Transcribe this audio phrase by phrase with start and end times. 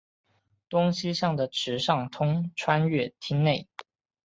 [0.67, 3.67] 东西向的池上通穿越町内。